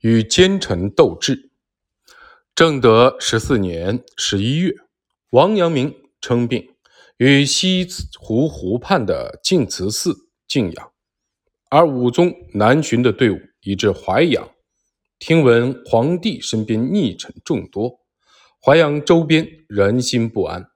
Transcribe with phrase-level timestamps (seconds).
[0.00, 1.50] 与奸臣斗智。
[2.54, 4.74] 正德十四年十一月，
[5.30, 6.74] 王阳明称病，
[7.16, 7.86] 于西
[8.18, 10.14] 湖湖畔的净慈寺
[10.46, 10.92] 静养。
[11.70, 14.50] 而武宗南巡的队伍已至淮阳，
[15.18, 18.00] 听闻皇帝身边逆臣众多，
[18.64, 20.70] 淮阳周边人心不安。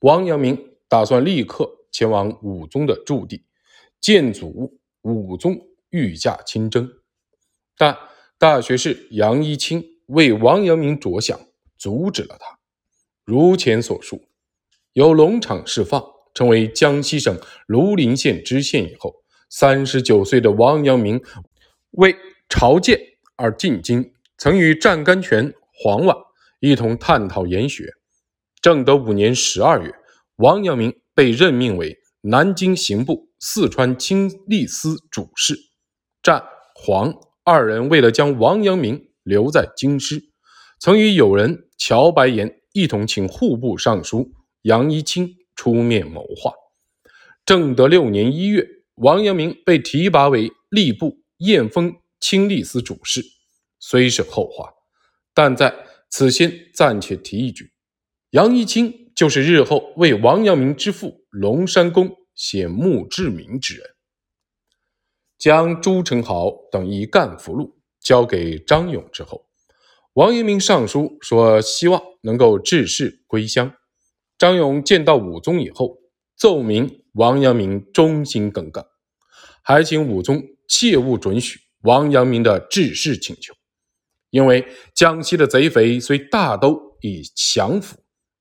[0.00, 3.44] 王阳明打算立刻前往武宗的驻地，
[4.00, 5.58] 见祖武宗
[5.90, 6.90] 御驾亲征。
[7.76, 7.96] 但
[8.38, 11.38] 大学士杨一清为王阳明着想，
[11.78, 12.58] 阻止了他。
[13.24, 14.22] 如前所述，
[14.92, 16.02] 由龙场释放，
[16.34, 17.38] 成为江西省
[17.68, 19.14] 庐陵县知县以后。
[19.48, 21.22] 三十九岁的王阳明
[21.92, 22.16] 为
[22.48, 22.98] 朝见
[23.36, 26.16] 而进京，曾与湛甘泉、黄婉
[26.58, 27.88] 一同探讨研学。
[28.60, 29.94] 正德五年十二月，
[30.36, 35.56] 王阳明被任命为南京刑部四川清吏司主事。
[36.20, 36.42] 湛、
[36.74, 40.22] 黄二人为了将王阳明留在京师，
[40.80, 44.32] 曾与友人乔白岩一同请户部尚书
[44.62, 46.52] 杨一清出面谋划。
[47.44, 48.66] 正德六年一月。
[48.98, 53.20] 王阳明被提拔为吏部验封清吏司主事，
[53.80, 54.72] 虽是后话，
[55.34, 55.74] 但在
[56.08, 57.72] 此先暂且提一句：
[58.30, 63.93] 杨一清就是日后为王阳明之父龙山公写墓志铭之人。
[65.44, 69.44] 将朱宸濠等一干俘虏交给张勇之后，
[70.14, 73.70] 王阳明上书说希望能够致仕归乡。
[74.38, 75.98] 张勇见到武宗以后，
[76.34, 77.02] 奏明。
[77.12, 78.82] 王阳明忠心耿耿，
[79.62, 83.52] 还请武宗切勿准许王阳明的致仕请求，
[84.30, 87.98] 因为江西的贼匪虽大都已降服，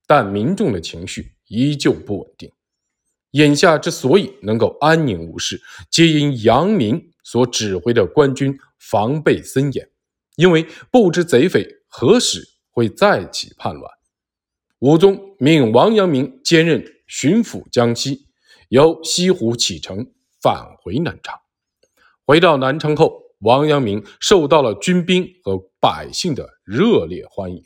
[0.07, 2.49] 但民众的情绪依旧不稳定。
[3.33, 9.87] 眼下之所以能够安宁无事，皆因杨明所指挥的官军防备森严，
[10.37, 13.91] 因为不知贼匪何时会再起叛乱。
[14.79, 18.27] 武宗命王阳明兼任巡抚江西。
[18.69, 21.39] 由西湖启程返回南昌。
[22.25, 27.61] 回到南昌后，王阳明受到了军兵和百姓的热烈欢迎。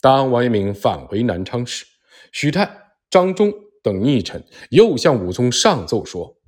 [0.00, 1.84] 当王阳明返回南昌时，
[2.32, 6.38] 许泰、张忠等逆臣又向武宗上奏说：“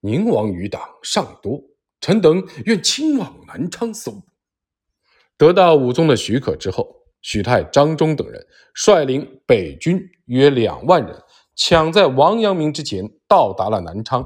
[0.00, 1.60] 宁王余党尚多，
[2.00, 4.22] 臣等愿亲往南昌搜捕。”
[5.36, 6.88] 得到武宗的许可之后，
[7.22, 11.20] 许泰、张忠等人率领北军约两万人。
[11.56, 14.24] 抢在王阳明之前到达了南昌，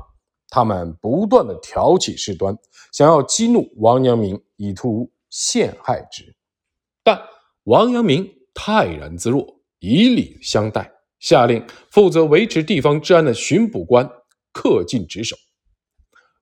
[0.51, 2.57] 他们不断的挑起事端，
[2.93, 6.37] 想要激怒王阳明，以图陷害之。
[7.03, 7.23] 但
[7.65, 10.91] 王阳明泰然自若，以礼相待，
[11.21, 14.09] 下令负责维持地方治安的巡捕官
[14.53, 15.37] 恪尽职守。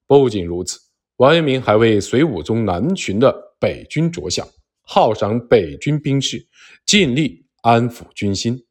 [0.07, 0.79] 不仅如此，
[1.17, 4.47] 王阳明还为隋武宗南巡的北军着想，
[4.87, 6.47] 犒赏北军兵士，
[6.85, 8.65] 尽力安抚军心。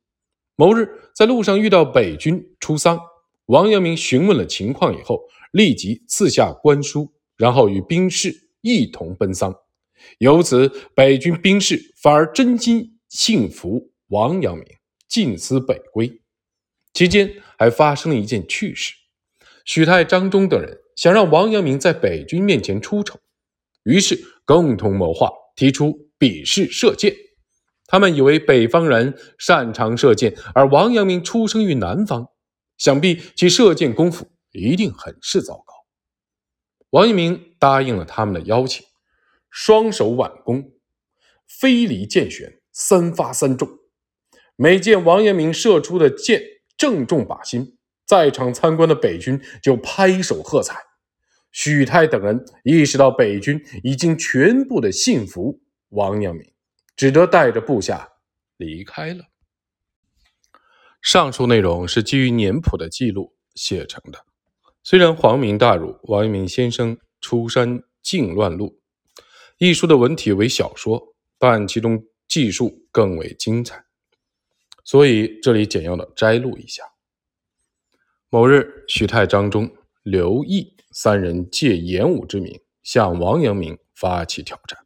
[0.55, 2.99] 某日，在路上遇到北军出丧，
[3.47, 5.19] 王阳明询问了情况以后，
[5.51, 9.53] 立即赐下官书，然后与兵士一同奔丧。
[10.19, 14.65] 由此，北军兵士反而真心信服王阳明，
[15.15, 16.21] 尽思北归。
[16.93, 18.93] 期间还发生了一件趣事：
[19.63, 23.17] 许泰、张忠等人想让王阳明在北军面前出丑，
[23.83, 27.15] 于是共同谋划，提出比试射箭。
[27.85, 32.27] 他们以为北方人擅长射箭，而王阳明出生于南方，
[32.77, 35.73] 想必其射箭功夫一定很是糟糕。
[36.89, 38.85] 王阳明答应了他们的邀请，
[39.49, 40.73] 双手挽弓，
[41.47, 43.69] 飞离箭弦，三发三中。
[44.55, 46.41] 每见王阳明射出的箭
[46.77, 50.77] 正中靶心，在场参观的北军就拍手喝彩。
[51.51, 56.51] 许泰等人意识到北军已经全部的信服王阳明。
[56.97, 58.09] 只得带着部下
[58.55, 59.25] 离开了。
[61.01, 64.25] 上述内容是基于年谱的记录写成的。
[64.81, 68.79] 虽然皇明大儒王阳明先生出山靖乱录
[69.57, 73.83] 一书的文体为小说，但其中记述更为精彩，
[74.85, 76.83] 所以这里简要的摘录一下。
[78.29, 79.69] 某日，许泰、张忠、
[80.03, 84.79] 刘毅三人借演武之名向王阳明发起挑战，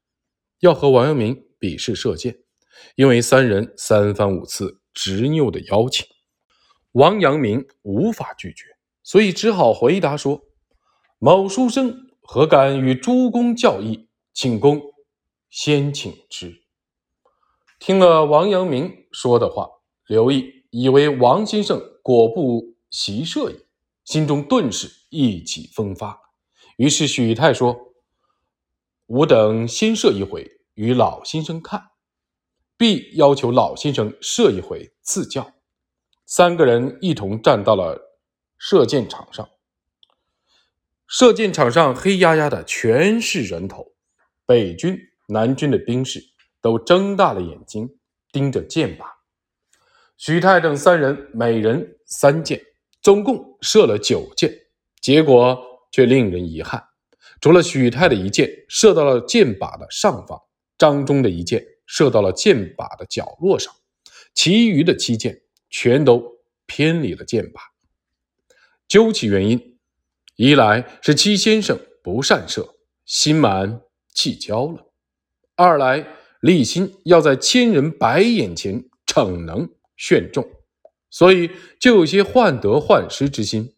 [0.61, 1.45] 要和王阳明。
[1.61, 2.39] 比试射箭，
[2.95, 6.07] 因为三人三番五次执拗的邀请，
[6.93, 8.63] 王阳明无法拒绝，
[9.03, 10.41] 所以只好回答说
[11.19, 14.81] ：“某书生何敢与诸公较议，请公
[15.49, 16.63] 先请之。”
[17.77, 19.67] 听了王阳明说的话，
[20.09, 23.67] 刘毅以为王先生果不习射矣，
[24.03, 26.19] 心中顿时意气风发。
[26.77, 27.93] 于是许泰说
[29.05, 31.91] ：“吾等先射一回与老先生看，
[32.75, 35.53] 必要求老先生射一回赐教。
[36.25, 38.17] 三个人一同站到了
[38.57, 39.47] 射箭场上。
[41.05, 43.85] 射箭场上黑压压的，全是人头。
[44.47, 44.97] 北军、
[45.27, 46.19] 南军的兵士
[46.61, 47.87] 都睁大了眼睛
[48.31, 49.18] 盯着箭靶。
[50.19, 52.61] 许泰等三人每人三箭，
[53.01, 54.53] 总共射了九箭，
[54.99, 55.57] 结果
[55.93, 56.83] 却令人遗憾。
[57.39, 60.37] 除了许泰的一箭射到了箭靶的上方，
[60.77, 63.73] 张忠的一箭射到了箭靶的角落上，
[64.33, 65.39] 其余的七箭
[65.69, 66.21] 全都
[66.65, 67.61] 偏离了箭靶。
[68.89, 69.77] 究其原因。
[70.35, 72.75] 一来是戚先生不善射，
[73.05, 73.81] 心满
[74.13, 74.85] 气骄了；
[75.55, 76.05] 二来
[76.41, 80.49] 立心要在千人白眼前逞能炫众，
[81.09, 83.75] 所以就有些患得患失之心，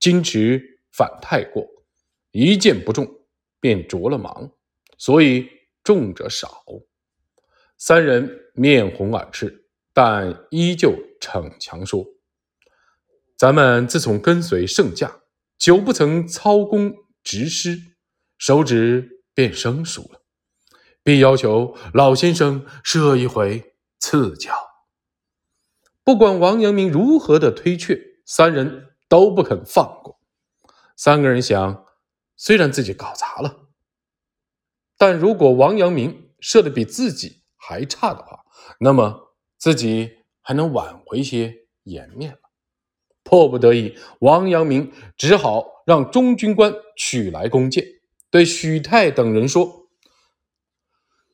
[0.00, 1.66] 矜持反太过，
[2.30, 3.06] 一箭不中
[3.58, 4.52] 便着了忙，
[4.96, 5.48] 所以
[5.82, 6.64] 中者少。
[7.76, 12.06] 三人面红耳赤，但依旧逞强说
[13.36, 15.20] ：“咱们自从跟随圣驾。”
[15.58, 17.80] 久不曾操弓执师，
[18.36, 20.22] 手指便生疏了，
[21.02, 24.65] 必要求老先生射一回赐教。
[26.06, 30.20] 不管王阳明如何的推却，三人都不肯放过。
[30.96, 31.84] 三个人想，
[32.36, 33.66] 虽然自己搞砸了，
[34.96, 38.44] 但如果王阳明射的比自己还差的话，
[38.78, 42.38] 那么自己还能挽回些颜面了。
[43.24, 47.84] 迫不得已，王阳明只好让中军官取来弓箭，
[48.30, 49.88] 对许泰等人说：“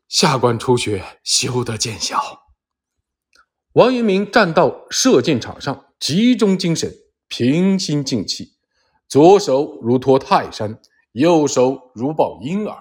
[0.09, 2.41] 下官初学，休得见笑。”
[3.75, 6.93] 王阳明站到射箭场上，集中精神，
[7.29, 8.53] 平心静气，
[9.09, 10.79] 左手如托泰山，
[11.13, 12.77] 右手如抱婴儿，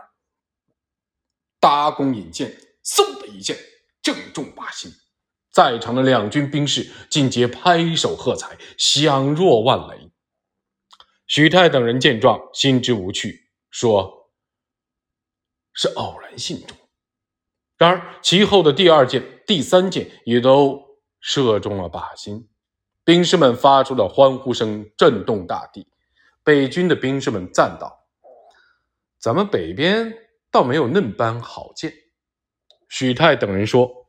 [1.61, 3.57] 搭弓引箭，嗖的一箭，
[4.01, 4.91] 正中靶心。
[5.49, 10.11] 在场的两军兵士尽皆拍手喝彩，响若万雷。
[11.25, 14.29] 许泰等人见状，心知无趣，说
[15.73, 16.75] 是偶然性中。
[17.77, 20.81] 然而其后的第二箭、第三箭也都
[21.19, 22.47] 射中了靶心，
[23.03, 25.85] 兵士们发出了欢呼声，震动大地。
[26.41, 28.07] 北军的兵士们赞道
[29.19, 30.15] ：“咱们北边
[30.49, 31.91] 倒没有嫩般好箭。”
[32.87, 34.07] 许泰等人说。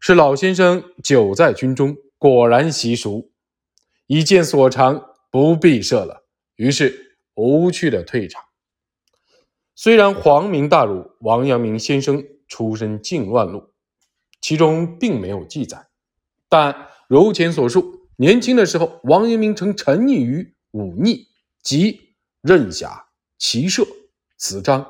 [0.00, 3.30] 是老先生久在军中，果然习熟，
[4.08, 6.26] 一箭所长，不必射了。
[6.56, 8.42] 于是无趣的退场。
[9.76, 13.69] 虽然皇明大儒王阳明先生出身靖乱路，
[14.40, 15.86] 其中并没有记载，
[16.48, 21.28] 但如前所述，年轻的时候，王阳明曾沉溺于忤逆，
[21.62, 23.06] 即任侠、
[23.38, 23.86] 骑射、
[24.36, 24.86] 辞章、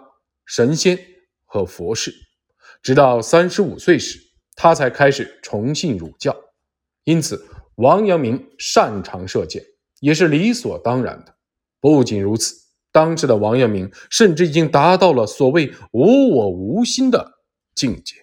[0.47, 0.99] 神仙
[1.45, 2.15] 和佛事，
[2.83, 4.29] 直到三十五岁时。
[4.57, 6.37] 他才开始崇信儒教，
[7.05, 9.65] 因此王阳明擅长射箭
[10.01, 11.35] 也是理所当然的。
[11.81, 12.55] 不仅如此，
[12.93, 17.39] 当时的王阳明甚至已经达到了所谓“无我无心”的
[17.75, 18.17] 境界。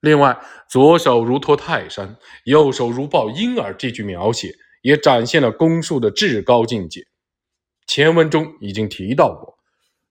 [0.00, 7.02] 另外，“左手如托泰山，右手如抱婴儿”这句描写也展现了攻术的至高境界。
[7.86, 9.58] 前文中已经提到过，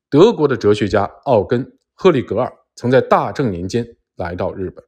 [0.09, 3.85] 德国的哲学家奥根、赫利格尔曾在大正年间
[4.16, 4.83] 来到日本。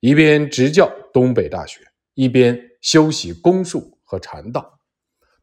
[0.00, 1.80] 一边执教东北大学，
[2.14, 4.78] 一边修习公术和禅道。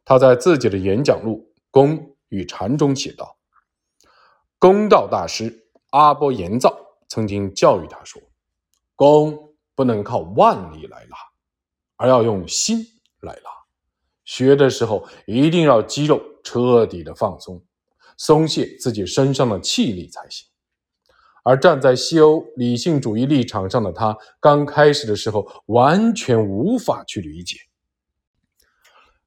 [0.05, 3.35] 他在自己的演讲录《公与禅》中写道
[4.57, 6.73] ：“公道大师阿波延造
[7.09, 8.21] 曾经教育他说，
[8.95, 11.17] 弓不能靠腕力来拉，
[11.97, 12.77] 而要用心
[13.21, 13.51] 来拉。
[14.23, 17.63] 学的时候一定要肌肉彻底的放松，
[18.17, 20.47] 松懈自己身上的气力才行。”
[21.47, 27.57] 而站在西欧理性主义立场上的他，刚开始的时候完全无法去理解。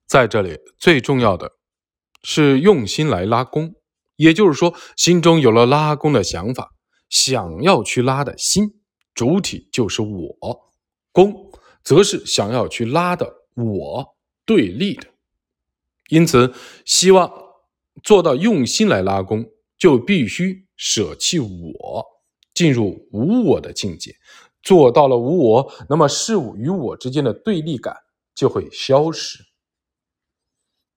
[0.05, 1.53] 在这里，最重要的
[2.25, 3.73] 是用心来拉弓，
[4.17, 6.73] 也就是说，心中有了拉弓的想法，
[7.09, 8.77] 想要去拉的心，
[9.19, 10.73] 主体就是我，
[11.11, 11.51] 弓
[11.83, 15.09] 则是想要去拉的我对立的。
[16.09, 17.29] 因此，希望
[18.05, 20.69] 做到用心来拉弓，就必须。
[20.77, 22.07] 舍弃我，
[22.55, 24.15] 进入无我的境界，
[24.63, 27.97] 做到了无我，那么事物与我之间的对立感
[28.33, 29.41] 就会消失，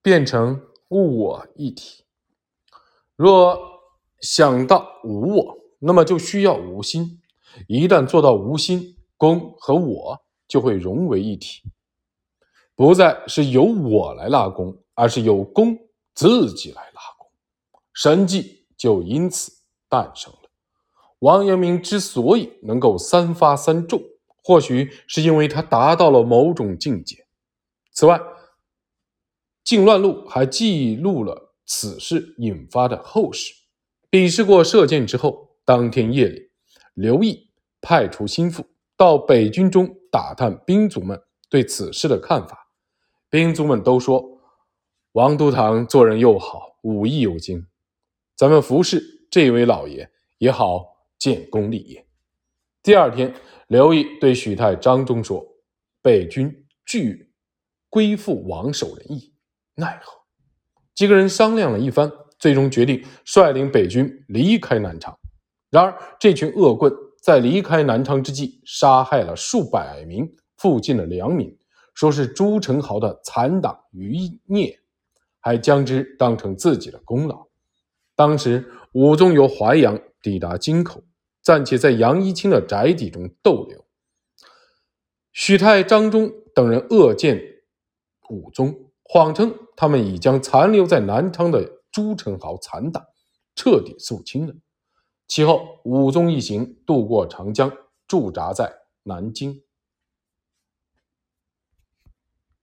[0.04, 2.04] 变成物我一体。
[3.16, 3.60] 若
[4.20, 7.20] 想到无我，那么就需要无心。
[7.68, 11.62] 一旦做到无心，功和我就会融为一体，
[12.76, 15.78] 不再是由我来拉弓，而是由弓
[16.14, 17.28] 自己来拉弓，
[17.94, 19.62] 神迹就因此。
[19.92, 20.50] 诞生了。
[21.20, 24.02] 王阳明之所以能够三发三中，
[24.42, 27.28] 或许是因为他达到了某种境界。
[27.92, 28.18] 此外，
[29.66, 33.54] 《靖乱录》还记录了此事引发的后事。
[34.10, 36.51] 比试过射箭之后，当天夜里，
[36.94, 37.50] 刘毅
[37.82, 42.68] 派出心腹到北军中打探兵卒们对此事的看法。
[43.30, 44.42] 兵卒们都说，
[45.14, 47.68] 王都堂做人又好，武艺又精，
[48.36, 50.86] 咱们服侍这位老爷也好
[51.18, 52.06] 建功立业。
[52.84, 53.34] 第二天，
[53.68, 55.46] 刘毅对许泰、张忠说
[56.02, 57.32] ：“北军拒
[57.90, 59.34] 归附王守仁义，
[59.76, 60.14] 奈何？”
[60.94, 62.12] 几个人商量了一番。
[62.42, 65.16] 最终决定率领北军离开南昌。
[65.72, 71.58] 然而，这群恶棍在离开南昌之际，杀害了数百名附近的良民，
[71.96, 74.80] 说是朱宸濠的残党余孽，
[75.40, 77.48] 还将之当成自己的功劳。
[78.16, 81.04] 当时，武宗由淮阳抵达京口，
[81.42, 83.86] 暂且在杨一清的宅邸中逗留。
[85.32, 87.42] 许泰、张忠等人恶见
[88.30, 91.82] 武宗，谎称他们已将残留在南昌的。
[91.94, 93.06] 朱宸濠残党
[93.54, 94.54] 彻底肃清了。
[95.34, 97.72] 其后，武宗一行渡过长江，
[98.06, 98.70] 驻扎在
[99.04, 99.62] 南京。